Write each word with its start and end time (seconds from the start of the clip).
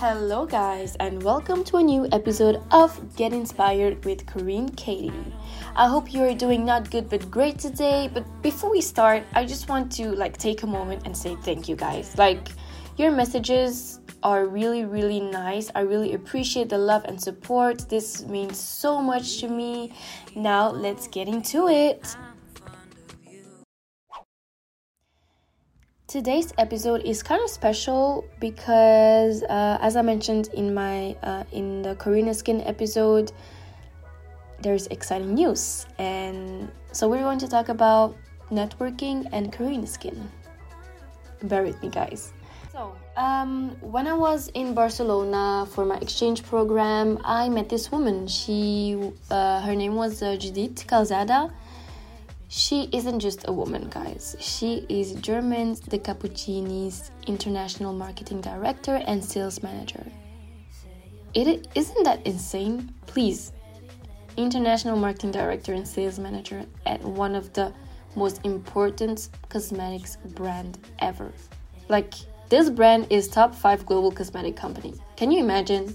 Hello, 0.00 0.46
guys, 0.46 0.96
and 0.98 1.22
welcome 1.22 1.62
to 1.64 1.76
a 1.76 1.82
new 1.82 2.08
episode 2.10 2.62
of 2.70 2.98
Get 3.16 3.34
Inspired 3.34 4.02
with 4.06 4.24
Corinne 4.24 4.70
Katie. 4.70 5.12
I 5.76 5.88
hope 5.88 6.14
you're 6.14 6.34
doing 6.34 6.64
not 6.64 6.90
good 6.90 7.10
but 7.10 7.30
great 7.30 7.58
today. 7.58 8.08
But 8.10 8.24
before 8.40 8.70
we 8.70 8.80
start, 8.80 9.24
I 9.34 9.44
just 9.44 9.68
want 9.68 9.92
to 9.96 10.12
like 10.12 10.38
take 10.38 10.62
a 10.62 10.66
moment 10.66 11.02
and 11.04 11.14
say 11.14 11.36
thank 11.42 11.68
you, 11.68 11.76
guys. 11.76 12.16
Like, 12.16 12.48
your 12.96 13.10
messages 13.10 14.00
are 14.22 14.46
really, 14.46 14.86
really 14.86 15.20
nice. 15.20 15.70
I 15.74 15.80
really 15.80 16.14
appreciate 16.14 16.70
the 16.70 16.78
love 16.78 17.04
and 17.04 17.20
support. 17.20 17.86
This 17.90 18.24
means 18.24 18.58
so 18.58 19.02
much 19.02 19.40
to 19.40 19.48
me. 19.48 19.92
Now, 20.34 20.70
let's 20.70 21.08
get 21.08 21.28
into 21.28 21.68
it. 21.68 22.16
Today's 26.10 26.52
episode 26.58 27.02
is 27.04 27.22
kind 27.22 27.40
of 27.40 27.48
special 27.48 28.26
because, 28.40 29.44
uh, 29.44 29.78
as 29.80 29.94
I 29.94 30.02
mentioned 30.02 30.48
in 30.54 30.74
my 30.74 31.14
uh, 31.22 31.44
in 31.52 31.82
the 31.82 31.94
Corinnaskin 31.94 32.66
episode, 32.68 33.30
there's 34.60 34.88
exciting 34.88 35.34
news, 35.34 35.86
and 35.98 36.68
so 36.90 37.08
we're 37.08 37.22
going 37.22 37.38
to 37.38 37.46
talk 37.46 37.68
about 37.68 38.16
networking 38.50 39.28
and 39.30 39.52
Corinnaskin. 39.52 40.18
Bear 41.44 41.62
with 41.62 41.80
me, 41.80 41.90
guys. 41.90 42.32
So, 42.72 42.92
um, 43.16 43.76
when 43.80 44.08
I 44.08 44.14
was 44.14 44.48
in 44.54 44.74
Barcelona 44.74 45.64
for 45.70 45.84
my 45.84 45.98
exchange 45.98 46.42
program, 46.42 47.20
I 47.22 47.48
met 47.48 47.68
this 47.68 47.92
woman. 47.92 48.26
She, 48.26 49.12
uh, 49.30 49.60
her 49.60 49.76
name 49.76 49.94
was 49.94 50.24
uh, 50.24 50.34
Judith 50.34 50.88
Calzada 50.88 51.52
she 52.50 52.88
isn't 52.92 53.20
just 53.20 53.46
a 53.46 53.52
woman, 53.52 53.88
guys. 53.90 54.34
She 54.40 54.84
is 54.88 55.12
Germaine 55.22 55.76
de 55.88 55.98
Capuccini's 55.98 57.12
international 57.28 57.92
marketing 57.92 58.40
director 58.40 58.96
and 59.06 59.24
sales 59.24 59.62
manager. 59.62 60.04
It 61.32 61.68
isn't 61.76 62.02
that 62.02 62.26
insane? 62.26 62.92
Please, 63.06 63.52
international 64.36 64.96
marketing 64.96 65.30
director 65.30 65.74
and 65.74 65.86
sales 65.86 66.18
manager 66.18 66.66
at 66.86 67.00
one 67.04 67.36
of 67.36 67.52
the 67.52 67.72
most 68.16 68.40
important 68.42 69.28
cosmetics 69.48 70.16
brand 70.34 70.76
ever. 70.98 71.30
Like 71.88 72.14
this 72.48 72.68
brand 72.68 73.06
is 73.10 73.28
top 73.28 73.54
5 73.54 73.86
global 73.86 74.10
cosmetic 74.10 74.56
company. 74.56 74.94
Can 75.14 75.30
you 75.30 75.38
imagine? 75.38 75.94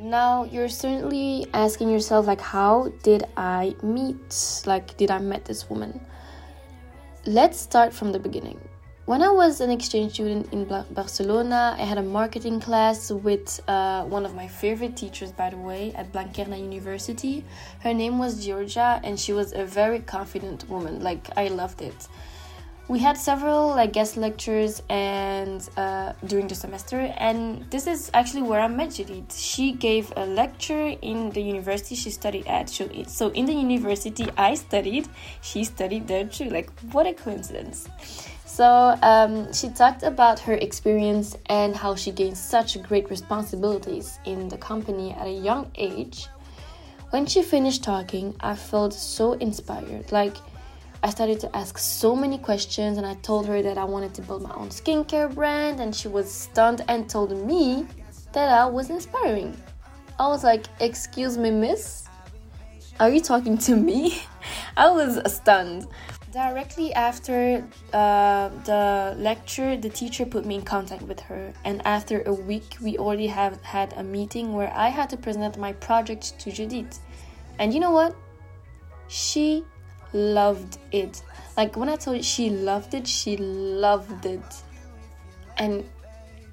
Now 0.00 0.44
you're 0.44 0.68
certainly 0.68 1.46
asking 1.52 1.90
yourself 1.90 2.26
like 2.26 2.40
how 2.40 2.90
did 3.02 3.24
i 3.36 3.74
meet 3.82 4.62
like 4.66 4.96
did 4.96 5.10
i 5.10 5.18
met 5.18 5.44
this 5.44 5.68
woman? 5.68 6.00
Let's 7.26 7.60
start 7.60 7.92
from 7.92 8.12
the 8.12 8.18
beginning. 8.18 8.58
When 9.04 9.22
i 9.22 9.28
was 9.28 9.60
an 9.60 9.70
exchange 9.70 10.14
student 10.14 10.52
in 10.52 10.64
barcelona 10.64 11.76
i 11.78 11.82
had 11.82 11.98
a 11.98 12.02
marketing 12.02 12.60
class 12.60 13.10
with 13.10 13.60
uh, 13.68 14.04
one 14.04 14.24
of 14.24 14.34
my 14.34 14.48
favorite 14.48 14.96
teachers 14.96 15.32
by 15.32 15.50
the 15.50 15.58
way 15.58 15.92
at 15.94 16.12
blanquerna 16.12 16.58
university. 16.58 17.44
Her 17.80 17.92
name 17.92 18.18
was 18.18 18.44
georgia 18.44 19.00
and 19.04 19.18
she 19.18 19.32
was 19.32 19.52
a 19.52 19.64
very 19.64 20.00
confident 20.00 20.68
woman. 20.68 21.02
Like 21.02 21.28
i 21.36 21.48
loved 21.48 21.82
it 21.82 22.08
we 22.90 22.98
had 22.98 23.16
several 23.16 23.68
like 23.68 23.92
guest 23.92 24.16
lectures 24.16 24.82
and 24.90 25.70
uh, 25.76 26.12
during 26.26 26.48
the 26.48 26.56
semester 26.56 26.98
and 27.18 27.64
this 27.70 27.86
is 27.86 28.10
actually 28.14 28.42
where 28.42 28.60
i 28.60 28.66
met 28.66 28.90
judith 28.90 29.32
she 29.32 29.70
gave 29.70 30.12
a 30.16 30.26
lecture 30.26 30.88
in 31.00 31.30
the 31.30 31.40
university 31.40 31.94
she 31.94 32.10
studied 32.10 32.44
at. 32.48 32.68
So 32.68 33.30
in 33.30 33.46
the 33.46 33.52
university 33.52 34.26
i 34.36 34.54
studied 34.54 35.06
she 35.40 35.62
studied 35.62 36.08
there 36.08 36.24
too. 36.24 36.46
Like 36.46 36.68
what 36.90 37.06
a 37.06 37.14
coincidence. 37.14 37.88
So 38.44 38.98
um, 39.02 39.52
she 39.52 39.68
talked 39.68 40.02
about 40.02 40.40
her 40.40 40.54
experience 40.54 41.36
and 41.46 41.76
how 41.76 41.94
she 41.94 42.10
gained 42.10 42.36
such 42.36 42.82
great 42.82 43.08
responsibilities 43.08 44.18
in 44.24 44.48
the 44.48 44.58
company 44.58 45.12
at 45.12 45.28
a 45.28 45.32
young 45.32 45.70
age. 45.76 46.26
When 47.10 47.26
she 47.26 47.42
finished 47.42 47.84
talking 47.84 48.34
i 48.40 48.56
felt 48.56 48.94
so 48.94 49.34
inspired. 49.34 50.10
Like 50.10 50.36
I 51.02 51.08
started 51.08 51.40
to 51.40 51.56
ask 51.56 51.78
so 51.78 52.14
many 52.14 52.36
questions 52.36 52.98
and 52.98 53.06
I 53.06 53.14
told 53.14 53.46
her 53.46 53.62
that 53.62 53.78
I 53.78 53.84
wanted 53.84 54.12
to 54.14 54.22
build 54.22 54.42
my 54.42 54.54
own 54.54 54.68
skincare 54.68 55.34
brand 55.34 55.80
and 55.80 55.96
she 55.96 56.08
was 56.08 56.30
stunned 56.30 56.84
and 56.88 57.08
told 57.08 57.34
me 57.46 57.86
that 58.32 58.50
I 58.50 58.66
was 58.66 58.90
inspiring. 58.90 59.56
I 60.18 60.28
was 60.28 60.44
like, 60.44 60.66
"Excuse 60.78 61.38
me, 61.38 61.50
miss? 61.50 62.06
Are 63.00 63.08
you 63.08 63.20
talking 63.20 63.56
to 63.58 63.76
me?" 63.76 64.22
I 64.76 64.90
was 64.90 65.18
stunned. 65.32 65.86
Directly 66.32 66.92
after 66.92 67.64
uh, 67.94 68.50
the 68.64 69.16
lecture, 69.16 69.78
the 69.78 69.88
teacher 69.88 70.26
put 70.26 70.44
me 70.44 70.56
in 70.56 70.62
contact 70.62 71.02
with 71.02 71.18
her, 71.20 71.52
and 71.64 71.80
after 71.86 72.22
a 72.26 72.32
week, 72.34 72.76
we 72.80 72.98
already 72.98 73.26
have 73.26 73.60
had 73.62 73.94
a 73.96 74.04
meeting 74.04 74.52
where 74.52 74.72
I 74.76 74.88
had 74.88 75.08
to 75.10 75.16
present 75.16 75.58
my 75.58 75.72
project 75.72 76.38
to 76.40 76.52
Judith. 76.52 77.00
And 77.58 77.74
you 77.74 77.80
know 77.80 77.90
what? 77.90 78.14
She 79.08 79.64
loved 80.12 80.78
it. 80.92 81.22
Like 81.56 81.76
when 81.76 81.88
I 81.88 81.96
told 81.96 82.18
you 82.18 82.22
she 82.22 82.50
loved 82.50 82.94
it, 82.94 83.06
she 83.06 83.36
loved 83.36 84.26
it. 84.26 84.62
And 85.58 85.84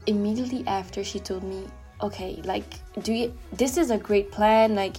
immediately 0.06 0.63
after 0.68 1.03
she 1.03 1.19
told 1.19 1.44
me, 1.44 1.67
okay, 2.01 2.41
like 2.44 2.75
do 3.01 3.13
you 3.13 3.34
this 3.53 3.78
is 3.78 3.90
a 3.90 3.97
great 3.97 4.31
plan, 4.31 4.75
like 4.75 4.97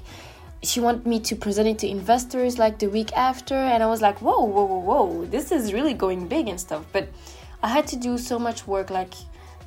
she 0.62 0.80
wanted 0.80 1.06
me 1.06 1.20
to 1.20 1.36
present 1.36 1.68
it 1.68 1.78
to 1.78 1.88
investors 1.88 2.58
like 2.58 2.78
the 2.78 2.88
week 2.88 3.12
after 3.16 3.54
and 3.54 3.82
I 3.82 3.86
was 3.86 4.02
like, 4.02 4.20
whoa, 4.20 4.44
whoa, 4.44 4.64
whoa, 4.64 4.78
whoa, 4.78 5.24
this 5.26 5.52
is 5.52 5.72
really 5.72 5.94
going 5.94 6.26
big 6.26 6.48
and 6.48 6.60
stuff. 6.60 6.84
But 6.92 7.08
I 7.62 7.68
had 7.68 7.86
to 7.88 7.97
do 7.97 8.18
so 8.18 8.38
much 8.38 8.66
work 8.66 8.91
like 8.91 9.14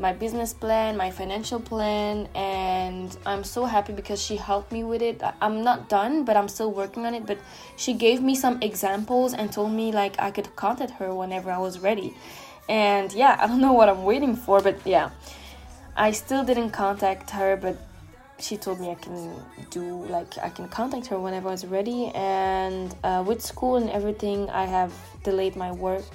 my 0.02 0.12
business 0.14 0.52
plan, 0.52 0.98
my 0.98 1.12
financial 1.12 1.60
plan, 1.60 2.28
and 2.34 3.16
I'm 3.24 3.44
so 3.44 3.66
happy 3.66 3.94
because 3.94 4.20
she 4.20 4.36
helped 4.36 4.72
me 4.72 4.84
with 4.84 5.04
it. 5.04 5.22
I'm 5.40 5.64
not 5.64 5.90
done, 5.90 6.26
but 6.26 6.36
I'm 6.36 6.48
still 6.48 6.72
working 6.72 7.06
on 7.06 7.14
it. 7.14 7.28
But 7.28 7.38
she 7.78 7.94
gave 7.94 8.20
me 8.20 8.34
some 8.34 8.60
examples 8.64 9.36
and 9.36 9.54
told 9.54 9.72
me 9.72 9.92
like 9.92 10.20
I 10.20 10.32
could 10.32 10.56
contact 10.56 10.94
her 10.94 11.14
whenever 11.14 11.52
I 11.52 11.60
was 11.60 11.80
ready. 11.80 12.16
And 12.68 13.14
yeah, 13.14 13.38
I 13.40 13.46
don't 13.46 13.62
know 13.62 13.74
what 13.74 13.90
I'm 13.90 14.04
waiting 14.04 14.36
for, 14.36 14.60
but 14.60 14.76
yeah, 14.86 15.12
I 15.96 16.12
still 16.12 16.44
didn't 16.44 16.72
contact 16.72 17.30
her, 17.30 17.56
but 17.56 17.78
she 18.40 18.58
told 18.58 18.80
me 18.80 18.90
I 18.90 18.96
can 18.96 19.36
do 19.70 20.04
like 20.06 20.36
I 20.40 20.50
can 20.50 20.68
contact 20.68 21.08
her 21.08 21.20
whenever 21.20 21.50
I 21.50 21.52
was 21.52 21.66
ready. 21.66 22.12
And 22.16 22.96
uh, 23.04 23.24
with 23.26 23.42
school 23.42 23.76
and 23.76 23.90
everything, 23.92 24.50
I 24.50 24.66
have 24.66 24.94
delayed 25.24 25.56
my 25.56 25.72
work 25.72 26.10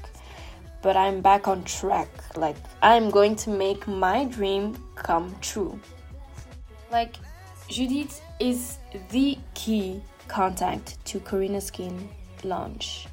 but 0.82 0.96
I'm 0.96 1.20
back 1.20 1.48
on 1.48 1.64
track. 1.64 2.08
Like, 2.36 2.56
I'm 2.82 3.10
going 3.10 3.36
to 3.36 3.50
make 3.50 3.86
my 3.86 4.24
dream 4.24 4.76
come 4.94 5.34
true. 5.40 5.78
Like, 6.90 7.16
Judith 7.68 8.20
is 8.38 8.78
the 9.10 9.38
key 9.54 10.00
contact 10.28 11.04
to 11.06 11.20
Corinnaskin 11.20 12.08
launch. 12.44 13.06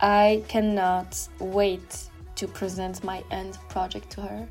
I 0.00 0.42
cannot 0.48 1.16
wait 1.38 2.08
to 2.36 2.48
present 2.48 3.04
my 3.04 3.22
end 3.30 3.58
project 3.68 4.10
to 4.10 4.22
her. 4.22 4.48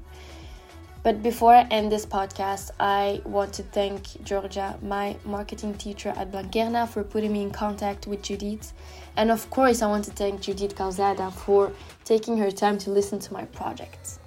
But 1.03 1.22
before 1.22 1.53
I 1.53 1.68
end 1.69 1.91
this 1.91 2.06
podcast, 2.06 2.72
I 2.80 3.22
want 3.25 3.52
to 3.53 3.64
thank 3.64 4.24
Georgia, 4.24 4.80
my 4.81 5.18
marketing 5.25 5.74
teacher 5.74 6.14
at 6.16 6.31
Blanquerna, 6.31 6.88
for 6.88 7.03
putting 7.03 7.34
me 7.34 7.41
in 7.41 7.52
contact 7.52 8.08
with 8.08 8.22
Judith. 8.22 8.72
And 9.18 9.30
of 9.30 9.50
course, 9.50 9.81
I 9.81 9.88
want 9.88 10.06
to 10.06 10.12
thank 10.12 10.40
Judith 10.42 10.75
Calzada 10.75 11.30
for 11.30 11.74
taking 12.06 12.38
her 12.38 12.52
time 12.52 12.78
to 12.80 12.90
listen 12.90 13.19
to 13.19 13.34
my 13.34 13.44
project. 13.46 14.19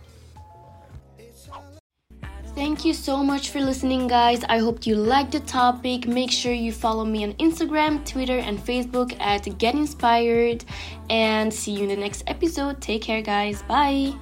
Thank 2.55 2.87
you 2.87 2.95
so 2.95 3.23
much 3.23 3.51
for 3.51 3.61
listening, 3.61 4.07
guys. 4.09 4.43
I 4.49 4.59
hope 4.59 4.87
you 4.87 4.97
liked 4.97 5.33
the 5.33 5.41
topic. 5.41 6.07
Make 6.07 6.31
sure 6.31 6.55
you 6.55 6.73
follow 6.73 7.05
me 7.05 7.23
on 7.25 7.35
Instagram, 7.35 8.03
Twitter, 8.07 8.39
and 8.39 8.59
Facebook 8.59 9.15
at 9.21 9.59
Get 9.59 9.75
Inspired. 9.75 10.65
And 11.11 11.53
see 11.53 11.73
you 11.73 11.83
in 11.83 11.89
the 11.89 11.97
next 11.97 12.25
episode. 12.27 12.81
Take 12.81 13.03
care, 13.03 13.21
guys. 13.21 13.63
Bye. 13.63 14.15